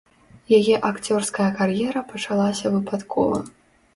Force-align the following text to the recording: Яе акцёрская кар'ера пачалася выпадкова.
Яе 0.57 0.75
акцёрская 0.89 1.49
кар'ера 1.59 2.01
пачалася 2.13 2.71
выпадкова. 2.77 3.37